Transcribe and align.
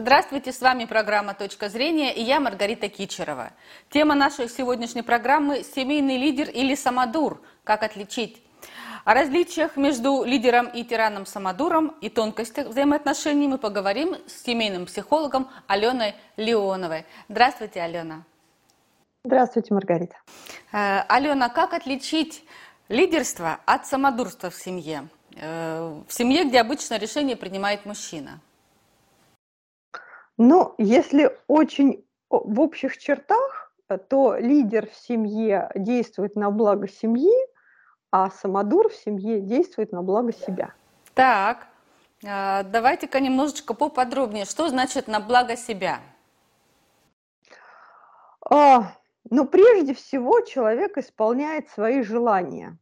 Здравствуйте, 0.00 0.52
с 0.52 0.60
вами 0.60 0.84
программа 0.84 1.34
«Точка 1.34 1.68
зрения» 1.68 2.14
и 2.14 2.22
я 2.22 2.38
Маргарита 2.38 2.88
Кичерова. 2.88 3.50
Тема 3.90 4.14
нашей 4.14 4.48
сегодняшней 4.48 5.02
программы– 5.02 5.64
семейный 5.74 6.16
лидер 6.18 6.48
или 6.50 6.76
самодур. 6.76 7.42
Как 7.64 7.82
отличить? 7.82 8.40
О 9.04 9.12
различиях 9.12 9.76
между 9.76 10.22
лидером 10.22 10.68
и 10.68 10.84
тираном 10.84 11.26
самодуром 11.26 11.96
и 12.00 12.08
тонкостях 12.10 12.68
взаимоотношений 12.68 13.48
мы 13.48 13.58
поговорим 13.58 14.14
с 14.28 14.44
семейным 14.44 14.86
психологом 14.86 15.48
Аленой 15.66 16.14
Леоновой. 16.36 17.04
Здравствуйте, 17.28 17.82
Алена. 17.82 18.22
Здравствуйте, 19.24 19.74
Маргарита. 19.74 20.14
Э, 20.70 21.00
Алена, 21.08 21.48
как 21.48 21.74
отличить 21.74 22.44
лидерство 22.88 23.58
от 23.66 23.84
самодурства 23.88 24.48
в 24.50 24.54
семье? 24.54 25.08
Э, 25.34 26.00
в 26.06 26.12
семье, 26.12 26.44
где 26.44 26.60
обычно 26.60 26.98
решение 26.98 27.34
принимает 27.34 27.84
мужчина. 27.84 28.38
Ну, 30.38 30.74
если 30.78 31.36
очень 31.48 32.04
в 32.30 32.60
общих 32.60 32.96
чертах, 32.96 33.72
э, 33.88 33.98
то 33.98 34.36
лидер 34.36 34.88
в 34.88 34.94
семье 34.94 35.70
действует 35.74 36.36
на 36.36 36.50
благо 36.50 36.88
семьи, 36.88 37.34
а 38.12 38.30
самодур 38.30 38.88
в 38.88 38.94
семье 38.94 39.40
действует 39.40 39.92
на 39.92 40.02
благо 40.02 40.32
себя. 40.32 40.72
Так, 41.14 41.66
а, 42.24 42.62
давайте-ка 42.62 43.20
немножечко 43.20 43.74
поподробнее. 43.74 44.44
Что 44.44 44.68
значит 44.68 45.08
на 45.08 45.20
благо 45.20 45.56
себя? 45.56 46.00
А, 48.48 48.92
ну, 49.30 49.44
прежде 49.44 49.94
всего, 49.94 50.40
человек 50.40 50.96
исполняет 50.98 51.68
свои 51.70 52.02
желания, 52.02 52.78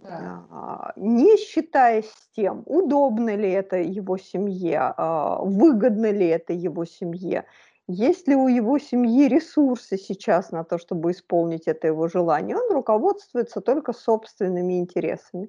да. 0.00 0.44
а, 0.50 0.92
не 0.96 1.36
считаясь 1.36 2.06
с 2.06 2.28
тем, 2.36 2.62
удобно 2.66 3.34
ли 3.34 3.50
это 3.50 3.76
его 3.76 4.16
семье, 4.16 4.94
а, 4.96 5.40
выгодно 5.42 6.10
ли 6.10 6.26
это 6.26 6.52
его 6.52 6.84
семье, 6.84 7.44
есть 7.88 8.28
ли 8.28 8.36
у 8.36 8.48
его 8.48 8.78
семьи 8.78 9.28
ресурсы 9.28 9.96
сейчас 9.96 10.50
на 10.50 10.62
то, 10.62 10.78
чтобы 10.78 11.10
исполнить 11.10 11.66
это 11.66 11.86
его 11.86 12.06
желание, 12.08 12.56
он 12.56 12.70
руководствуется 12.72 13.60
только 13.60 13.92
собственными 13.92 14.78
интересами. 14.78 15.48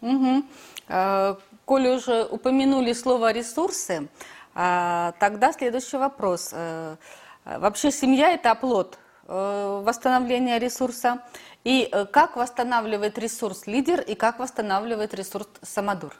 Угу. 0.00 0.44
Коли 1.64 1.88
уже 1.88 2.24
упомянули 2.24 2.92
слово 2.92 3.32
ресурсы, 3.32 4.08
тогда 4.54 5.52
следующий 5.52 5.96
вопрос. 5.96 6.54
Э, 7.44 7.58
вообще 7.58 7.90
семья– 7.90 8.32
это 8.34 8.52
оплот 8.52 8.98
э, 9.26 9.82
восстановления 9.84 10.58
ресурса. 10.58 11.22
И 11.64 11.88
э, 11.90 12.04
как 12.04 12.36
восстанавливает 12.36 13.18
ресурс 13.18 13.66
лидер 13.66 14.00
и 14.00 14.14
как 14.14 14.38
восстанавливает 14.38 15.14
ресурс 15.14 15.48
самодур? 15.62 16.14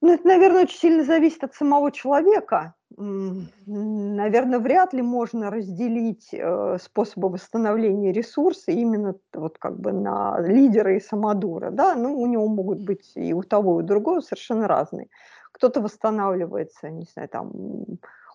Ну, 0.00 0.12
это, 0.12 0.26
наверное, 0.26 0.64
очень 0.64 0.78
сильно 0.78 1.04
зависит 1.04 1.44
от 1.44 1.54
самого 1.54 1.92
человека. 1.92 2.74
Наверное, 2.96 4.58
вряд 4.58 4.92
ли 4.92 5.00
можно 5.00 5.48
разделить 5.48 6.30
э, 6.32 6.78
способы 6.82 7.28
восстановления 7.28 8.12
ресурса 8.12 8.72
именно 8.72 9.14
вот 9.32 9.58
как 9.58 9.78
бы 9.78 9.92
на 9.92 10.40
лидера 10.40 10.96
и 10.96 11.00
самодура. 11.00 11.70
Да? 11.70 11.94
Ну, 11.94 12.20
у 12.20 12.26
него 12.26 12.48
могут 12.48 12.84
быть 12.84 13.12
и 13.14 13.32
у 13.32 13.44
того, 13.44 13.78
и 13.78 13.84
у 13.84 13.86
другого 13.86 14.20
совершенно 14.20 14.66
разные. 14.66 15.06
Кто-то 15.52 15.80
восстанавливается, 15.80 16.90
не 16.90 17.06
знаю, 17.14 17.28
там 17.28 17.52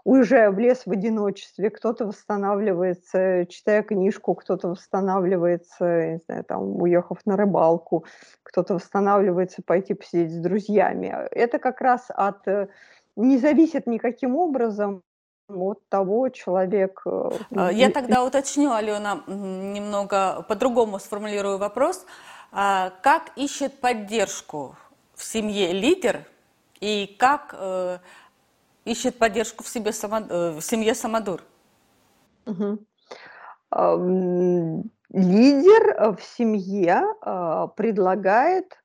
уезжая 0.04 0.52
в 0.52 0.60
лес 0.60 0.86
в 0.86 0.92
одиночестве, 0.92 1.70
кто-то 1.70 2.06
восстанавливается, 2.06 3.46
читая 3.50 3.84
книжку, 3.84 4.36
кто-то 4.36 4.70
восстанавливается, 4.70 6.14
не 6.14 6.20
знаю, 6.26 6.44
там, 6.44 6.82
уехав 6.82 7.20
на 7.26 7.38
рыбалку, 7.38 8.06
кто-то 8.44 8.76
восстанавливается 8.76 9.62
пойти 9.66 9.94
посидеть 9.94 10.34
с 10.34 10.38
друзьями. 10.38 11.14
Это 11.32 11.60
как 11.60 11.82
раз 11.82 12.06
от 12.10 12.48
э, 12.48 12.68
не 13.16 13.38
зависит 13.38 13.88
никаким 13.88 14.36
образом 14.36 15.02
от 15.50 15.88
того 15.90 16.30
человек. 16.30 17.02
Э, 17.06 17.30
а, 17.56 17.72
я 17.72 17.90
тогда 17.90 18.24
уточню, 18.24 18.74
Алена, 18.74 19.24
немного 19.28 20.46
по-другому 20.48 21.00
сформулирую 21.00 21.58
вопрос. 21.58 22.06
А, 22.52 22.92
как 23.02 23.32
ищет 23.36 23.80
поддержку 23.80 24.76
в 25.16 25.24
семье 25.24 25.74
лидер 25.74 26.26
и 26.80 27.16
как 27.20 27.56
э, 27.58 27.98
ищет 28.88 29.18
поддержку 29.18 29.64
в, 29.64 29.68
себе 29.68 29.92
само, 29.92 30.20
э, 30.20 30.52
в 30.52 30.62
семье 30.62 30.96
Самодур? 30.96 31.44
Угу. 32.46 32.86
Лидер 35.10 35.90
э, 35.90 36.12
в 36.14 36.24
семье 36.24 37.04
э, 37.22 37.68
предлагает 37.76 38.82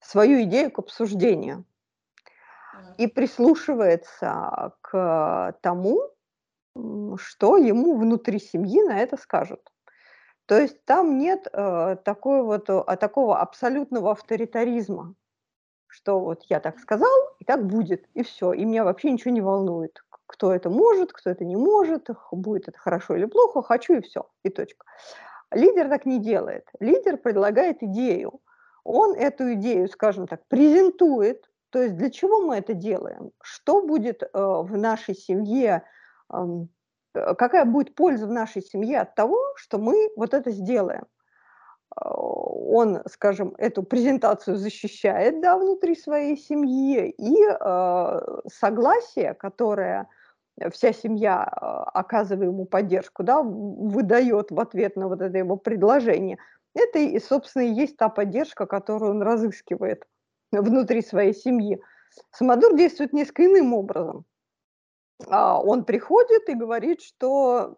свою 0.00 0.42
идею 0.44 0.70
к 0.70 0.78
обсуждению 0.78 1.64
и 2.96 3.06
прислушивается 3.06 4.74
к 4.80 5.54
тому, 5.60 6.00
что 7.16 7.58
ему 7.58 7.96
внутри 7.96 8.38
семьи 8.40 8.82
на 8.82 8.98
это 8.98 9.16
скажут. 9.18 9.60
То 10.46 10.58
есть 10.58 10.84
там 10.84 11.18
нет 11.18 11.46
э, 11.52 11.96
такой 12.04 12.42
вот, 12.42 12.68
а, 12.68 12.96
такого 12.96 13.40
абсолютного 13.40 14.10
авторитаризма 14.10 15.14
что 15.92 16.18
вот 16.20 16.42
я 16.48 16.58
так 16.58 16.78
сказал, 16.78 17.12
и 17.38 17.44
так 17.44 17.66
будет, 17.66 18.06
и 18.14 18.22
все, 18.22 18.54
и 18.54 18.64
меня 18.64 18.82
вообще 18.82 19.10
ничего 19.10 19.30
не 19.30 19.42
волнует, 19.42 20.02
кто 20.26 20.52
это 20.54 20.70
может, 20.70 21.12
кто 21.12 21.28
это 21.28 21.44
не 21.44 21.54
может, 21.54 22.08
будет 22.30 22.68
это 22.68 22.78
хорошо 22.78 23.14
или 23.14 23.26
плохо, 23.26 23.62
хочу 23.62 23.94
и 23.94 24.00
все, 24.00 24.26
и 24.42 24.48
точка. 24.48 24.86
Лидер 25.50 25.90
так 25.90 26.06
не 26.06 26.18
делает. 26.18 26.66
Лидер 26.80 27.18
предлагает 27.18 27.82
идею. 27.82 28.40
Он 28.84 29.14
эту 29.14 29.52
идею, 29.52 29.86
скажем 29.88 30.26
так, 30.26 30.46
презентует. 30.48 31.50
То 31.68 31.82
есть 31.82 31.96
для 31.96 32.10
чего 32.10 32.40
мы 32.40 32.56
это 32.56 32.72
делаем? 32.72 33.32
Что 33.42 33.82
будет 33.82 34.22
э, 34.22 34.28
в 34.32 34.74
нашей 34.78 35.14
семье, 35.14 35.82
э, 36.32 36.36
какая 37.12 37.66
будет 37.66 37.94
польза 37.94 38.26
в 38.26 38.32
нашей 38.32 38.62
семье 38.62 39.00
от 39.00 39.14
того, 39.14 39.38
что 39.56 39.76
мы 39.76 40.10
вот 40.16 40.32
это 40.32 40.50
сделаем? 40.50 41.04
Он, 41.96 43.02
скажем, 43.06 43.54
эту 43.58 43.82
презентацию 43.82 44.56
защищает 44.56 45.40
да, 45.40 45.58
внутри 45.58 45.94
своей 45.94 46.36
семьи, 46.36 47.10
и 47.10 47.36
э, 47.46 48.20
согласие, 48.52 49.34
которое 49.34 50.08
вся 50.70 50.92
семья 50.92 51.48
э, 51.50 51.64
оказывая 51.94 52.46
ему 52.46 52.64
поддержку, 52.64 53.22
да, 53.22 53.42
выдает 53.42 54.50
в 54.50 54.60
ответ 54.60 54.96
на 54.96 55.08
вот 55.08 55.20
это 55.20 55.36
его 55.38 55.56
предложение, 55.56 56.38
это, 56.74 56.98
и, 56.98 57.18
собственно, 57.18 57.62
и 57.62 57.72
есть 57.72 57.96
та 57.96 58.08
поддержка, 58.08 58.66
которую 58.66 59.12
он 59.12 59.22
разыскивает 59.22 60.04
внутри 60.50 61.02
своей 61.02 61.34
семьи. 61.34 61.82
Самодур 62.30 62.76
действует 62.76 63.12
несколько 63.12 63.46
иным 63.46 63.74
образом. 63.74 64.24
А, 65.28 65.60
он 65.60 65.84
приходит 65.84 66.48
и 66.48 66.54
говорит, 66.54 67.02
что 67.02 67.76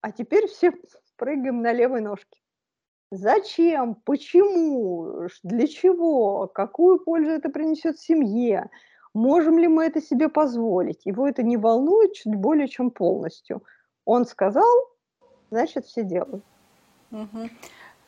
а 0.00 0.12
теперь 0.12 0.46
все 0.48 0.72
прыгаем 1.16 1.60
на 1.62 1.72
левой 1.72 2.00
ножке. 2.00 2.40
Зачем? 3.10 3.96
Почему? 4.04 5.28
Для 5.42 5.66
чего? 5.66 6.46
Какую 6.46 7.00
пользу 7.00 7.30
это 7.30 7.48
принесет 7.48 7.98
семье? 7.98 8.70
Можем 9.14 9.58
ли 9.58 9.66
мы 9.66 9.84
это 9.84 10.00
себе 10.00 10.28
позволить? 10.28 11.04
Его 11.04 11.26
это 11.26 11.42
не 11.42 11.56
волнует 11.56 12.12
чуть 12.14 12.36
более 12.36 12.68
чем 12.68 12.90
полностью. 12.90 13.64
Он 14.04 14.24
сказал, 14.24 14.68
значит, 15.50 15.86
все 15.86 16.04
делают. 16.04 16.44
Угу. 17.10 17.50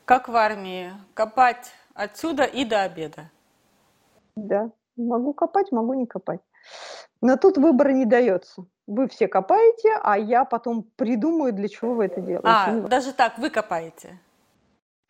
Как 0.05 0.29
в 0.29 0.35
армии, 0.35 0.93
копать 1.13 1.71
отсюда 1.93 2.43
и 2.43 2.63
до 2.63 2.83
обеда. 2.83 3.29
Да, 4.37 4.71
могу 4.95 5.33
копать, 5.33 5.71
могу 5.71 5.93
не 5.93 6.07
копать. 6.07 6.39
Но 7.21 7.35
тут 7.35 7.57
выбора 7.57 7.91
не 7.91 8.05
дается. 8.05 8.65
Вы 8.87 9.07
все 9.07 9.27
копаете, 9.27 9.97
а 10.01 10.17
я 10.17 10.45
потом 10.45 10.83
придумаю, 10.95 11.53
для 11.53 11.67
чего 11.67 11.93
вы 11.93 12.05
это 12.05 12.21
делаете. 12.21 12.47
А, 12.47 12.81
даже 12.87 13.13
так, 13.13 13.37
вы 13.37 13.49
копаете? 13.49 14.19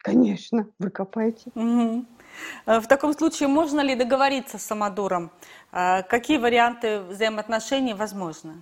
Конечно, 0.03 0.67
вы 0.79 0.89
копаете. 0.89 1.49
Угу. 1.55 2.05
В 2.65 2.87
таком 2.87 3.13
случае 3.13 3.47
можно 3.47 3.79
ли 3.79 3.95
договориться 3.95 4.57
с 4.57 4.63
самодуром? 4.63 5.31
Э, 5.71 6.03
какие 6.03 6.37
варианты 6.37 6.99
взаимоотношений 6.99 7.93
возможны? 7.93 8.55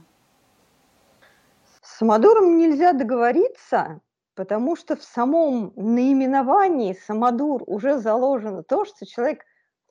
С 1.81 1.97
самодуром 1.97 2.57
нельзя 2.57 2.93
договориться, 2.93 4.01
потому 4.35 4.75
что 4.75 4.95
в 4.95 5.03
самом 5.03 5.73
наименовании 5.75 6.93
самодур 7.07 7.63
уже 7.65 7.97
заложено 7.97 8.61
то, 8.61 8.85
что 8.85 9.07
человек 9.07 9.43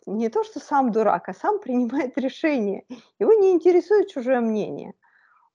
не 0.06 0.28
то, 0.28 0.44
что 0.44 0.60
сам 0.60 0.92
дурак, 0.92 1.28
а 1.28 1.34
сам 1.34 1.58
принимает 1.58 2.16
решение. 2.16 2.84
Его 3.18 3.32
не 3.32 3.50
интересует 3.50 4.08
чужое 4.08 4.40
мнение. 4.40 4.94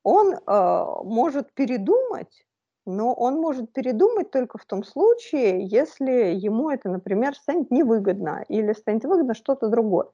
Он 0.04 0.34
э, 0.34 0.86
может 1.06 1.54
передумать, 1.54 2.46
но 2.86 3.14
он 3.14 3.36
может 3.36 3.72
передумать 3.74 4.32
только 4.32 4.58
в 4.58 4.66
том 4.66 4.84
случае, 4.84 5.66
если 5.66 6.34
ему 6.36 6.70
это, 6.70 6.90
например, 6.90 7.36
станет 7.36 7.72
невыгодно 7.72 8.44
или 8.48 8.74
станет 8.74 9.06
выгодно 9.06 9.34
что-то 9.34 9.68
другое. 9.68 10.08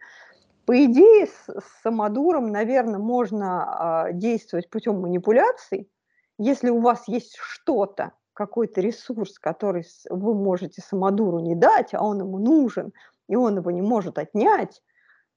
По 0.65 0.85
идее, 0.85 1.27
с, 1.27 1.47
с 1.47 1.81
самодуром, 1.83 2.51
наверное, 2.51 2.99
можно 2.99 4.07
э, 4.07 4.13
действовать 4.13 4.69
путем 4.69 5.01
манипуляций. 5.01 5.89
Если 6.37 6.69
у 6.69 6.79
вас 6.79 7.07
есть 7.07 7.35
что-то, 7.37 8.13
какой-то 8.33 8.79
ресурс, 8.79 9.37
который 9.37 9.85
вы 10.09 10.33
можете 10.33 10.81
самодуру 10.81 11.39
не 11.39 11.55
дать, 11.55 11.93
а 11.93 12.03
он 12.03 12.19
ему 12.19 12.37
нужен, 12.37 12.93
и 13.27 13.35
он 13.35 13.57
его 13.57 13.71
не 13.71 13.81
может 13.81 14.17
отнять, 14.17 14.81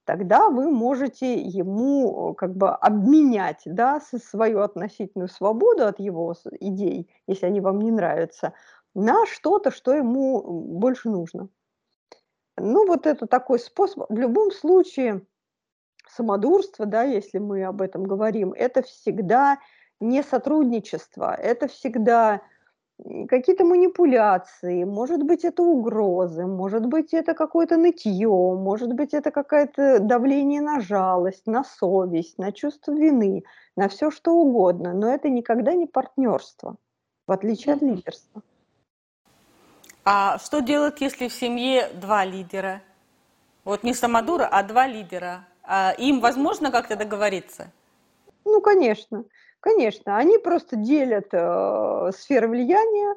тогда 0.04 0.48
вы 0.48 0.70
можете 0.70 1.34
ему 1.34 2.34
как 2.34 2.54
бы 2.56 2.70
обменять 2.70 3.62
да, 3.64 4.00
свою 4.00 4.60
относительную 4.60 5.28
свободу 5.28 5.86
от 5.86 5.98
его 5.98 6.34
идей, 6.60 7.10
если 7.26 7.46
они 7.46 7.60
вам 7.60 7.80
не 7.80 7.90
нравятся, 7.90 8.52
на 8.94 9.26
что-то, 9.26 9.70
что 9.70 9.92
ему 9.92 10.42
больше 10.42 11.10
нужно. 11.10 11.48
Ну, 12.56 12.86
вот 12.86 13.06
это 13.06 13.26
такой 13.26 13.58
способ. 13.58 14.08
В 14.08 14.16
любом 14.16 14.52
случае, 14.52 15.22
самодурство, 16.08 16.86
да, 16.86 17.02
если 17.02 17.38
мы 17.38 17.64
об 17.64 17.82
этом 17.82 18.04
говорим, 18.04 18.52
это 18.52 18.82
всегда 18.82 19.58
не 20.00 20.22
сотрудничество, 20.22 21.34
это 21.34 21.66
всегда 21.66 22.42
какие-то 23.29 23.64
манипуляции, 23.64 24.85
может 24.85 25.23
быть, 25.23 25.44
это 25.44 25.62
угрозы, 25.62 26.46
может 26.46 26.87
быть, 26.87 27.12
это 27.12 27.35
какое-то 27.35 27.76
нытье, 27.76 28.29
может 28.29 28.93
быть, 28.93 29.14
это 29.14 29.31
какое-то 29.31 29.99
давление 29.99 30.61
на 30.61 30.81
жалость, 30.81 31.46
на 31.46 31.64
совесть, 31.64 32.38
на 32.38 32.52
чувство 32.52 32.93
вины, 32.93 33.44
на 33.76 33.88
все 33.88 34.11
что 34.11 34.32
угодно, 34.32 34.93
но 34.93 35.12
это 35.12 35.29
никогда 35.29 35.75
не 35.75 35.87
партнерство, 35.87 36.76
в 37.26 37.32
отличие 37.32 37.75
от 37.75 37.82
лидерства. 37.82 38.43
А 40.05 40.38
что 40.38 40.61
делать, 40.61 41.00
если 41.00 41.29
в 41.29 41.32
семье 41.32 41.88
два 41.94 42.25
лидера? 42.25 42.82
Вот 43.64 43.82
не 43.82 43.94
самодура, 43.94 44.46
а 44.46 44.62
два 44.62 44.87
лидера. 44.87 45.46
А 45.62 45.93
им 45.96 46.20
возможно 46.20 46.70
как-то 46.70 46.94
договориться? 46.94 47.73
Ну, 48.44 48.61
конечно. 48.61 49.25
Конечно, 49.64 50.19
они 50.19 50.37
просто 50.37 50.76
делят 50.76 51.28
э, 51.32 52.11
сферы 52.14 52.49
влияния 52.49 53.14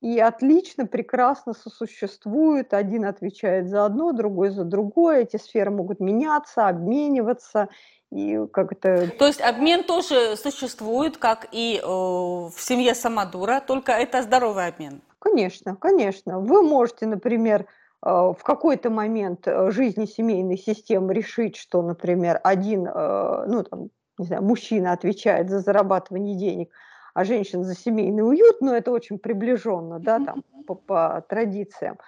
и 0.00 0.18
отлично, 0.18 0.86
прекрасно 0.86 1.52
сосуществуют. 1.52 2.72
Один 2.72 3.04
отвечает 3.04 3.68
за 3.68 3.84
одно, 3.84 4.12
другой 4.12 4.48
за 4.48 4.64
другое. 4.64 5.24
Эти 5.24 5.36
сферы 5.36 5.70
могут 5.70 6.00
меняться, 6.00 6.66
обмениваться. 6.66 7.68
И 8.10 8.40
как 8.54 8.72
это... 8.72 9.10
То 9.18 9.26
есть 9.26 9.42
обмен 9.42 9.84
тоже 9.84 10.34
существует, 10.38 11.18
как 11.18 11.48
и 11.52 11.78
э, 11.78 11.86
в 11.86 12.54
семье 12.56 12.94
Самодура, 12.94 13.60
только 13.60 13.92
это 13.92 14.22
здоровый 14.22 14.68
обмен. 14.68 15.02
Конечно, 15.18 15.76
конечно. 15.76 16.40
Вы 16.40 16.62
можете, 16.62 17.04
например, 17.04 17.66
э, 18.02 18.08
в 18.08 18.42
какой-то 18.42 18.88
момент 18.88 19.46
э, 19.46 19.70
жизни 19.70 20.06
семейной 20.06 20.56
системы 20.56 21.12
решить, 21.12 21.56
что, 21.56 21.82
например, 21.82 22.40
один, 22.42 22.86
э, 22.86 23.44
ну, 23.46 23.62
там, 23.62 23.90
не 24.18 24.26
знаю, 24.26 24.42
мужчина 24.42 24.92
отвечает 24.92 25.50
за 25.50 25.60
зарабатывание 25.60 26.36
денег, 26.36 26.70
а 27.14 27.24
женщина 27.24 27.64
за 27.64 27.74
семейный 27.74 28.26
уют, 28.26 28.60
но 28.60 28.74
это 28.74 28.90
очень 28.90 29.18
приближенно, 29.18 29.98
да, 29.98 30.18
там, 30.20 30.42
по, 30.66 30.74
по 30.74 31.24
традициям. 31.28 31.98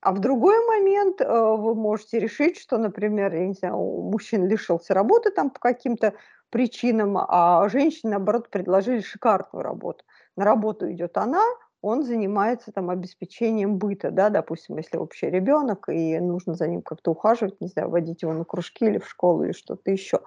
А 0.00 0.12
в 0.12 0.20
другой 0.20 0.58
момент 0.66 1.20
э, 1.20 1.26
вы 1.26 1.74
можете 1.74 2.18
решить, 2.18 2.58
что, 2.58 2.76
например, 2.76 3.34
я 3.34 3.46
не 3.46 3.54
знаю, 3.54 3.76
мужчина 3.76 4.44
лишился 4.44 4.92
работы 4.92 5.30
там 5.30 5.48
по 5.48 5.58
каким-то 5.58 6.12
причинам, 6.50 7.16
а 7.18 7.66
женщине, 7.70 8.10
наоборот, 8.12 8.50
предложили 8.50 9.00
шикарную 9.00 9.62
работу. 9.62 10.04
На 10.36 10.44
работу 10.44 10.90
идет 10.92 11.16
она, 11.16 11.42
он 11.80 12.02
занимается 12.02 12.72
там 12.72 12.90
обеспечением 12.90 13.76
быта, 13.76 14.10
да, 14.10 14.30
допустим, 14.30 14.76
если 14.78 14.96
вообще 14.96 15.30
ребенок, 15.30 15.88
и 15.88 16.18
нужно 16.18 16.54
за 16.54 16.66
ним 16.66 16.82
как-то 16.82 17.10
ухаживать, 17.10 17.60
не 17.60 17.68
знаю, 17.68 17.90
водить 17.90 18.22
его 18.22 18.32
на 18.32 18.44
кружки 18.44 18.86
или 18.86 18.98
в 18.98 19.08
школу 19.08 19.44
или 19.44 19.52
что-то 19.52 19.90
еще. 19.90 20.20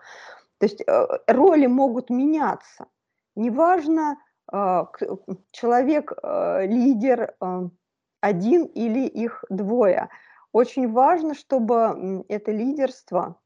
То 0.59 0.65
есть 0.65 0.81
э, 0.81 1.07
роли 1.27 1.67
могут 1.67 2.09
меняться. 2.09 2.87
Неважно, 3.35 4.17
э, 4.51 4.83
человек, 5.51 6.13
э, 6.21 6.65
лидер 6.65 7.35
один 8.21 8.65
или 8.65 9.05
их 9.05 9.45
двое. 9.49 10.09
Очень 10.51 10.91
важно, 10.91 11.35
чтобы 11.35 12.25
это 12.29 12.51
лидерство, 12.51 13.39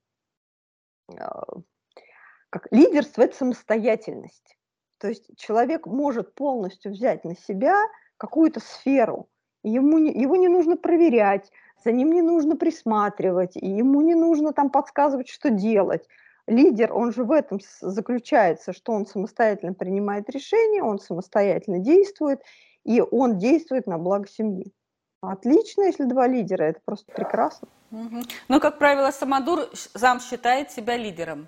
как 2.49 2.67
лидерство– 2.71 3.21
это 3.23 3.35
самостоятельность. 3.35 4.57
То 4.97 5.09
есть 5.09 5.35
человек 5.35 5.87
может 5.87 6.35
полностью 6.35 6.93
взять 6.93 7.25
на 7.25 7.35
себя 7.35 7.77
какую-то 8.15 8.61
сферу, 8.61 9.27
ему 9.63 9.97
не, 9.97 10.13
его 10.13 10.37
не 10.37 10.47
нужно 10.47 10.77
проверять, 10.77 11.51
за 11.83 11.91
ним 11.91 12.11
не 12.11 12.21
нужно 12.21 12.55
присматривать, 12.55 13.55
ему 13.55 14.01
не 14.01 14.15
нужно 14.15 14.53
там 14.53 14.69
подсказывать, 14.69 15.27
что 15.27 15.49
делать 15.49 16.07
лидер, 16.47 16.93
он 16.93 17.13
же 17.13 17.23
в 17.23 17.31
этом 17.31 17.59
заключается, 17.81 18.73
что 18.73 18.91
он 18.93 19.05
самостоятельно 19.05 19.73
принимает 19.73 20.29
решения, 20.29 20.83
он 20.83 20.99
самостоятельно 20.99 21.79
действует, 21.79 22.41
и 22.83 23.01
он 23.01 23.37
действует 23.37 23.87
на 23.87 23.97
благо 23.97 24.27
семьи. 24.27 24.73
Отлично, 25.21 25.83
если 25.83 26.05
два 26.05 26.27
лидера, 26.27 26.63
это 26.63 26.79
просто 26.83 27.11
прекрасно. 27.11 27.67
Угу. 27.91 28.21
Но, 28.47 28.59
как 28.59 28.79
правило, 28.79 29.11
Самодур 29.11 29.69
зам 29.93 30.19
считает 30.19 30.71
себя 30.71 30.97
лидером. 30.97 31.47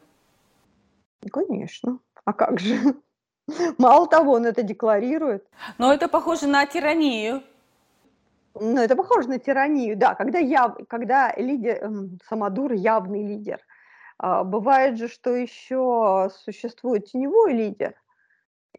Конечно. 1.31 1.99
А 2.25 2.33
как 2.33 2.59
же? 2.59 2.95
Мало 3.79 4.07
того, 4.07 4.33
он 4.33 4.45
это 4.45 4.61
декларирует. 4.61 5.47
Но 5.79 5.91
это 5.91 6.07
похоже 6.07 6.47
на 6.47 6.65
тиранию. 6.67 7.41
Ну, 8.53 8.77
это 8.77 8.95
похоже 8.95 9.29
на 9.29 9.39
тиранию, 9.39 9.97
да. 9.97 10.13
Когда, 10.13 10.37
я, 10.37 10.69
когда 10.87 11.33
лидер, 11.35 11.83
эм, 11.83 12.19
Самодур 12.29 12.73
явный 12.73 13.25
лидер– 13.25 13.59
а, 14.23 14.45
бывает 14.45 14.97
же, 14.97 15.09
что 15.09 15.35
еще 15.35 16.29
существует 16.45 17.07
теневой 17.07 17.51
лидер, 17.51 17.93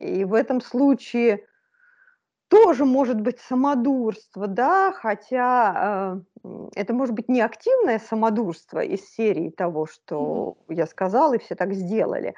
и 0.01 0.25
в 0.25 0.33
этом 0.33 0.63
случае 0.63 1.47
тоже 2.49 2.87
может 2.87 3.21
быть 3.21 3.39
самодурство, 3.41 4.47
да, 4.47 4.93
хотя 4.93 6.23
э, 6.43 6.71
это 6.77 6.95
может 6.95 7.15
быть 7.15 7.29
не 7.29 7.43
активное 7.43 7.99
самодурство 7.99 8.79
из 8.79 9.07
серии 9.11 9.51
того, 9.51 9.85
что 9.85 10.57
mm-hmm. 10.67 10.75
я 10.77 10.87
сказала, 10.87 11.35
и 11.35 11.39
все 11.39 11.55
так 11.55 11.75
сделали, 11.75 12.35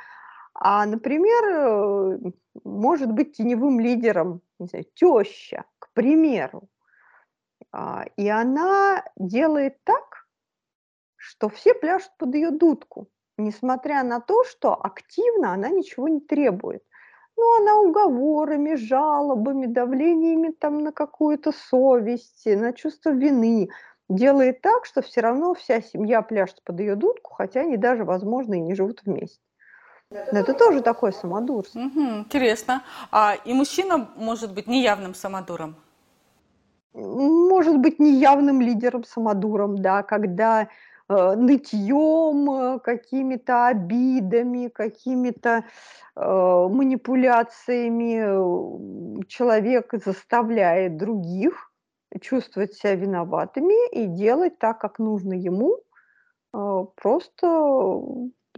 а, 0.55 0.85
например, 0.85 1.45
э, 1.45 2.31
может 2.65 3.13
быть 3.13 3.37
теневым 3.37 3.79
лидером, 3.79 4.41
не 4.59 4.67
знаю, 4.67 4.85
теща, 4.95 5.65
к 5.79 5.93
примеру, 5.93 6.69
а, 7.71 8.05
и 8.17 8.29
она 8.29 9.05
делает 9.15 9.77
так, 9.85 10.26
что 11.27 11.49
все 11.49 11.75
пляшут 11.75 12.13
под 12.19 12.35
ее 12.35 12.51
дудку, 12.53 13.09
несмотря 13.37 14.05
на 14.05 14.21
то, 14.21 14.45
что 14.45 14.75
активно 14.75 15.53
она 15.53 15.69
ничего 15.69 16.09
не 16.09 16.21
требует. 16.21 16.85
Ну, 17.37 17.61
она 17.61 17.81
уговорами, 17.81 18.77
жалобами, 18.77 19.67
давлениями 19.67 20.53
там 20.53 20.79
на 20.79 20.93
какую-то 20.93 21.53
совесть, 21.53 22.47
на 22.47 22.73
чувство 22.73 23.11
вины 23.11 23.69
делает 24.09 24.63
так, 24.63 24.87
что 24.87 25.03
все 25.03 25.21
равно 25.21 25.55
вся 25.55 25.83
семья 25.83 26.23
пляшет 26.23 26.63
под 26.63 26.79
ее 26.79 26.95
дудку, 26.95 27.35
хотя 27.35 27.63
они 27.63 27.77
даже, 27.77 28.05
возможно, 28.05 28.55
и 28.55 28.61
не 28.61 28.75
живут 28.75 29.03
вместе. 29.05 29.41
Но 30.11 30.39
это 30.39 30.55
тоже 30.55 30.81
такое 30.81 31.11
самодурство. 31.11 31.81
Угу, 31.81 32.01
интересно. 32.01 32.85
А 33.11 33.35
и 33.45 33.53
мужчина 33.53 34.09
может 34.17 34.55
быть 34.55 34.69
неявным 34.69 35.15
самодуром? 35.15 35.75
Может 36.95 37.77
быть 37.79 37.99
неявным 37.99 38.61
лидером 38.61 39.05
самодуром, 39.05 39.77
да, 39.77 40.03
когда 40.03 40.69
нытьем, 41.09 42.51
э, 42.51 42.79
какими-то 42.81 43.69
обидами, 43.69 44.69
какими-то 44.69 45.65
э, 46.17 46.69
манипуляциями 46.71 49.25
человек 49.27 49.93
заставляет 50.05 50.97
других 50.97 51.71
чувствовать 52.21 52.75
себя 52.75 52.95
виноватыми 52.95 53.91
и 53.93 54.07
делать 54.07 54.59
так, 54.59 54.81
как 54.81 54.99
нужно 54.99 55.35
ему, 55.35 55.79
э, 56.55 56.85
просто 56.97 57.47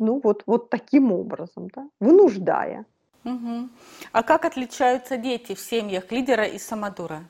ну 0.01 0.21
вот, 0.23 0.45
вот 0.47 0.71
таким 0.71 1.13
образом, 1.13 1.69
да, 1.75 1.89
вынуждая. 2.01 2.87
Угу. 3.25 3.69
А 4.13 4.23
как 4.23 4.45
отличаются 4.45 5.17
дети 5.17 5.55
в 5.55 5.61
семьях 5.61 6.13
лидера 6.13 6.45
и 6.45 6.59
самодура? 6.59 7.25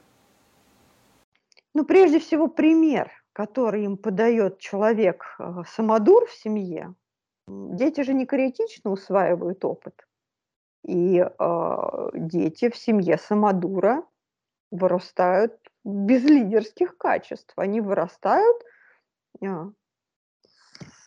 Ну, 1.75 1.85
прежде 1.85 2.19
всего, 2.19 2.49
пример 2.49 3.11
который 3.39 3.85
им 3.85 3.97
подает 3.97 4.59
человек, 4.59 5.37
э, 5.39 5.63
самодур 5.69 6.27
в 6.27 6.33
семье, 6.33 6.97
дети 7.47 8.01
же 8.01 8.13
не 8.13 8.27
критично 8.27 8.91
усваивают 8.91 9.65
опыт. 9.65 10.09
И 10.83 11.21
э, 11.21 12.09
дети 12.15 12.69
в 12.69 12.77
семье 12.77 13.17
самодура 13.17 14.03
вырастают 14.73 15.57
без 15.85 16.25
лидерских 16.25 16.99
качеств. 16.99 17.53
Они 17.55 17.81
вырастают 17.81 18.57
э, 19.41 19.71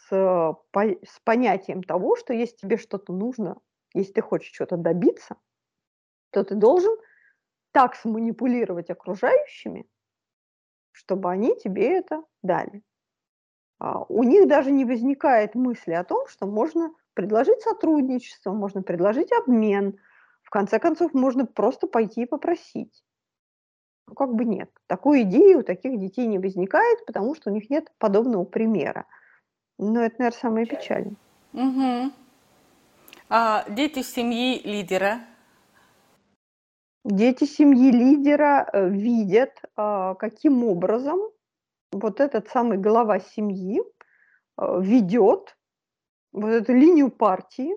с, 0.08 0.56
по, 0.72 0.84
с 0.86 1.20
понятием 1.26 1.84
того, 1.84 2.16
что 2.16 2.34
если 2.34 2.56
тебе 2.56 2.78
что-то 2.78 3.12
нужно, 3.12 3.58
если 3.94 4.14
ты 4.14 4.22
хочешь 4.22 4.54
что-то 4.54 4.78
добиться, 4.78 5.36
то 6.30 6.46
ты 6.46 6.56
должен 6.56 6.96
так 7.74 7.94
сманипулировать 7.96 8.90
окружающими, 8.90 9.86
чтобы 10.92 11.32
они 11.32 11.56
тебе 11.60 11.98
это 11.98 12.24
дали. 12.42 12.84
А, 13.80 14.04
у 14.04 14.24
них 14.24 14.48
даже 14.48 14.72
не 14.72 14.86
возникает 14.86 15.56
мысли 15.56 15.94
о 15.94 16.04
том, 16.04 16.28
что 16.28 16.46
можно 16.46 16.92
предложить 17.14 17.62
сотрудничество, 17.62 18.52
можно 18.52 18.84
предложить 18.84 19.32
обмен. 19.32 19.98
В 20.44 20.50
конце 20.50 20.80
концов, 20.80 21.14
можно 21.14 21.46
просто 21.46 21.88
пойти 21.88 22.24
и 22.24 22.28
попросить. 22.28 23.04
Ну, 24.08 24.14
как 24.14 24.36
бы 24.36 24.46
нет. 24.46 24.70
Такой 24.88 25.24
идеи 25.24 25.56
у 25.56 25.64
таких 25.64 26.00
детей 26.00 26.28
не 26.28 26.38
возникает, 26.38 27.06
потому 27.06 27.36
что 27.36 27.50
у 27.50 27.54
них 27.54 27.70
нет 27.70 27.92
подобного 27.98 28.44
примера. 28.44 29.06
Ну, 29.78 30.00
это, 30.00 30.16
наверное, 30.20 30.40
самое 30.40 30.66
печальное. 30.66 31.16
Угу. 31.54 32.12
А 33.30 33.66
дети 33.70 34.04
семьи 34.04 34.62
лидера? 34.64 35.22
Дети 37.04 37.46
семьи 37.46 37.90
лидера 37.92 38.70
э, 38.72 38.90
видят, 38.90 39.60
а, 39.76 40.14
каким 40.16 40.64
образом 40.64 41.20
вот 41.92 42.20
этот 42.20 42.50
самый 42.50 42.78
глава 42.78 43.20
семьи 43.20 43.82
э, 43.82 44.82
ведет 44.82 45.58
вот 46.32 46.50
эту 46.50 46.74
линию 46.74 47.10
партии 47.10 47.74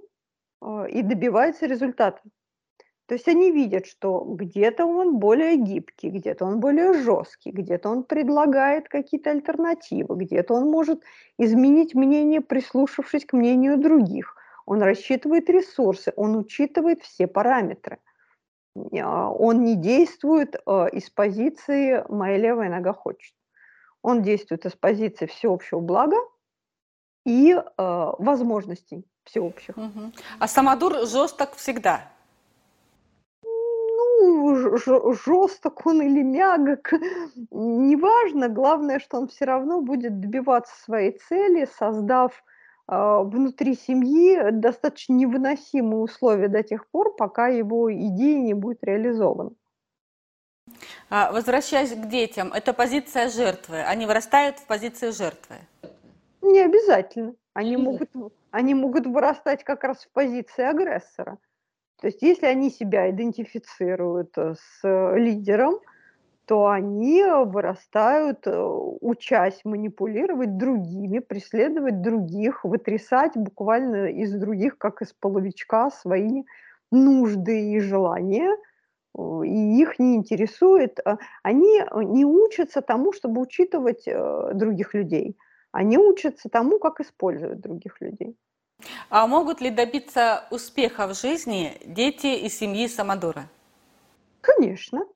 э, 0.61 0.90
и 0.90 1.02
добивается 1.02 1.64
результата. 1.64 2.21
То 3.07 3.14
есть 3.14 3.26
они 3.26 3.50
видят, 3.50 3.87
что 3.87 4.21
где-то 4.25 4.85
он 4.85 5.16
более 5.19 5.57
гибкий, 5.57 6.11
где-то 6.11 6.45
он 6.45 6.61
более 6.61 6.93
жесткий, 6.93 7.50
где-то 7.50 7.88
он 7.88 8.04
предлагает 8.04 8.90
какие-то 8.90 9.31
альтернативы, 9.31 10.16
где-то 10.16 10.52
он 10.52 10.71
может 10.71 11.02
изменить 11.38 11.95
мнение, 11.95 12.43
прислушавшись 12.43 13.25
к 13.25 13.33
мнению 13.33 13.78
других. 13.78 14.37
Он 14.66 14.83
рассчитывает 14.83 15.49
ресурсы, 15.49 16.12
он 16.16 16.37
учитывает 16.37 17.02
все 17.02 17.26
параметры. 17.26 17.99
А, 18.76 19.31
он 19.31 19.64
не 19.64 19.76
действует 19.76 20.57
э, 20.57 20.88
из 20.93 21.11
позиции 21.11 22.04
«моя 22.09 22.37
левая 22.37 22.71
нога 22.71 22.93
хочет». 22.93 23.35
Он 24.02 24.23
действует 24.23 24.66
из 24.66 24.73
позиции 24.73 25.26
всеобщего 25.26 25.81
блага 25.81 26.19
и 27.25 27.52
э, 27.52 27.62
возможностей 28.19 29.07
всеобщих. 29.25 29.76
Угу. 29.76 30.12
А 30.38 30.49
Самодур 30.49 31.07
жесток 31.07 31.52
всегда? 31.54 32.11
жесток 35.25 35.87
он 35.87 36.02
или 36.02 36.23
мягок, 36.23 36.93
неважно. 37.50 38.49
Главное, 38.49 38.99
что 38.99 39.19
он 39.19 39.28
все 39.28 39.45
равно 39.45 39.81
будет 39.81 40.21
добиваться 40.21 40.75
своей 40.83 41.19
цели, 41.19 41.69
создав 41.78 42.43
внутри 42.86 43.74
семьи 43.74 44.50
достаточно 44.50 45.14
невыносимые 45.14 46.02
условия 46.02 46.48
до 46.48 46.62
тех 46.62 46.86
пор, 46.88 47.16
пока 47.16 47.48
его 47.48 47.92
идея 47.92 48.40
не 48.40 48.54
будет 48.54 48.84
реализована. 48.84 49.52
А, 51.10 51.32
возвращаясь 51.32 51.94
к 51.94 52.08
детям, 52.08 52.52
это 52.52 52.72
позиция 52.72 53.28
жертвы. 53.28 53.82
Они 53.82 54.06
вырастают 54.06 54.58
в 54.58 54.66
позиции 54.66 55.10
жертвы? 55.10 55.56
Не 56.42 56.60
обязательно. 56.60 57.34
Они 57.52 57.76
могут, 57.76 58.10
они 58.50 58.74
могут 58.74 59.06
вырастать 59.06 59.64
как 59.64 59.84
раз 59.84 60.04
в 60.04 60.12
позиции 60.12 60.64
агрессора. 60.64 61.38
То 62.00 62.08
есть 62.08 62.22
если 62.22 62.46
они 62.46 62.70
себя 62.70 63.08
идентифицируют 63.10 64.36
э, 64.36 64.54
с 64.54 64.80
э, 64.82 65.18
лидером, 65.18 65.78
то 66.46 66.68
они 66.68 67.24
вырастают, 67.24 68.46
э, 68.46 68.62
учась 69.00 69.60
манипулировать 69.64 70.56
другими, 70.56 71.18
преследовать 71.20 72.02
других, 72.02 72.64
вытрясать 72.64 73.32
буквально 73.34 74.06
из 74.06 74.32
других, 74.32 74.78
как 74.78 75.02
из 75.02 75.12
половичка, 75.12 75.90
свои 75.90 76.44
нужды 76.90 77.72
и 77.72 77.80
желания, 77.80 78.56
и 79.16 79.80
их 79.80 79.98
не 79.98 80.16
интересует. 80.16 80.98
Они 81.42 81.82
не 82.04 82.24
учатся 82.24 82.82
тому, 82.82 83.12
чтобы 83.12 83.40
учитывать 83.40 84.08
других 84.54 84.94
людей. 84.94 85.36
Они 85.72 85.98
учатся 85.98 86.48
тому, 86.48 86.78
как 86.78 87.00
использовать 87.00 87.60
других 87.60 88.00
людей. 88.00 88.36
А 89.08 89.26
могут 89.26 89.60
ли 89.60 89.70
добиться 89.70 90.44
успеха 90.50 91.06
в 91.06 91.14
жизни 91.14 91.80
дети 91.84 92.26
из 92.26 92.58
семьи 92.58 92.88
Самодура? 92.88 93.48
Конечно. 94.40 95.06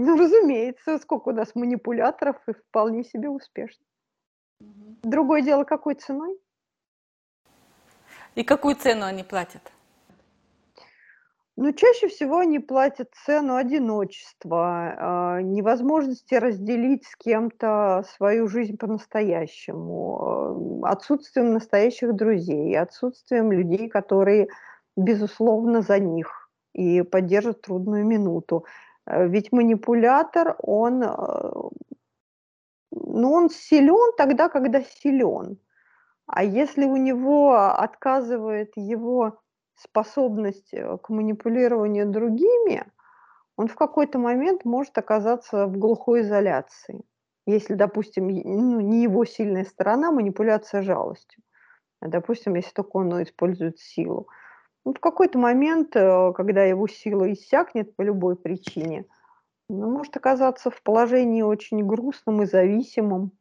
Ну, 0.00 0.16
разумеется, 0.16 0.98
сколько 0.98 1.30
у 1.30 1.32
нас 1.32 1.56
манипуляторов 1.56 2.36
и 2.46 2.52
вполне 2.52 3.02
себе 3.02 3.28
успешно. 3.28 3.84
Другое 4.60 5.42
дело, 5.42 5.64
какой 5.64 5.96
ценой? 5.96 6.38
И 8.36 8.44
какую 8.44 8.76
цену 8.76 9.06
они 9.06 9.24
платят? 9.24 9.72
Ну, 11.56 11.72
чаще 11.72 12.06
всего 12.06 12.38
они 12.38 12.60
платят 12.60 13.12
цену 13.26 13.56
одиночества, 13.56 14.94
а, 14.96 15.42
невозможности 15.42 16.34
разделить 16.34 17.04
с 17.04 17.16
кем-то 17.16 18.04
свою 18.14 18.46
жизнь 18.46 18.76
по-настоящему, 18.76 20.84
а, 20.84 20.92
отсутствием 20.92 21.52
настоящих 21.52 22.14
друзей, 22.14 22.78
отсутствием 22.78 23.50
людей, 23.50 23.88
которые, 23.88 24.46
безусловно, 24.96 25.82
за 25.82 25.98
них 25.98 26.48
и 26.72 27.02
поддержат 27.02 27.62
трудную 27.62 28.06
минуту. 28.06 28.64
Э, 29.08 29.26
ведь 29.26 29.52
манипулятор, 29.52 30.56
он, 30.58 31.02
э, 31.02 31.52
ну, 32.90 33.32
он 33.32 33.50
силен 33.50 34.14
тогда, 34.16 34.48
когда 34.48 34.82
силен. 34.82 35.58
А 36.26 36.44
если 36.44 36.84
у 36.84 36.96
него 36.96 37.54
отказывает 37.54 38.72
его 38.76 39.40
способность 39.76 40.74
э, 40.74 40.98
к 40.98 41.08
манипулированию 41.08 42.06
другими, 42.06 42.84
он 43.56 43.66
в 43.66 43.74
какой-то 43.74 44.18
момент 44.18 44.64
может 44.64 44.96
оказаться 44.98 45.66
в 45.66 45.78
глухой 45.78 46.20
изоляции. 46.20 47.02
Если, 47.46 47.74
допустим, 47.74 48.28
ну, 48.28 48.80
не 48.80 49.02
его 49.02 49.24
сильная 49.24 49.64
сторона, 49.64 50.12
манипуляция 50.12 50.82
жалостью. 50.82 51.42
А, 52.00 52.08
допустим, 52.08 52.54
если 52.56 52.72
только 52.72 52.96
он 52.98 53.22
использует 53.22 53.78
силу. 53.78 54.28
Ну, 54.88 54.94
в 54.94 55.00
какой-то 55.00 55.36
момент, 55.36 55.94
э, 55.96 56.32
когда 56.34 56.64
его 56.64 56.88
сила 56.88 57.30
иссякнет 57.30 57.94
по 57.94 58.00
любой 58.00 58.36
причине, 58.36 59.04
он 59.68 59.92
может 59.92 60.16
оказаться 60.16 60.70
в 60.70 60.82
положении 60.82 61.42
очень 61.42 61.86
грустном 61.86 62.40
и 62.40 62.46
зависимом, 62.46 63.32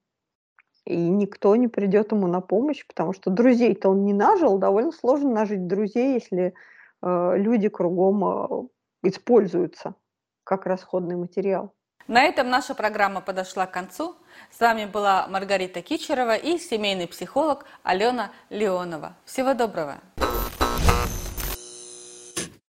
и 0.83 0.97
никто 0.97 1.55
не 1.55 1.69
придет 1.69 2.11
ему 2.11 2.27
на 2.27 2.41
помощь, 2.41 2.85
потому 2.85 3.13
что 3.13 3.31
друзей-то 3.31 3.87
он 3.87 4.03
не 4.03 4.11
нажил, 4.11 4.57
довольно 4.57 4.91
сложно 4.91 5.29
нажить 5.29 5.67
друзей, 5.67 6.15
если 6.15 6.53
э, 7.01 7.37
люди 7.37 7.69
кругом 7.69 8.25
э, 8.25 9.07
используются 9.07 9.95
как 10.43 10.65
расходный 10.65 11.15
материал. 11.15 11.71
На 12.09 12.23
этом 12.23 12.49
наша 12.49 12.75
программа 12.75 13.21
подошла 13.21 13.67
к 13.67 13.71
концу. 13.71 14.17
С 14.51 14.59
вами 14.59 14.83
была 14.83 15.27
Маргарита 15.29 15.81
Кичерова 15.81 16.35
и 16.35 16.57
семейный 16.57 17.07
психолог 17.07 17.63
Алена 17.83 18.31
Леонова. 18.49 19.15
Всего 19.23 19.53
доброго! 19.53 19.95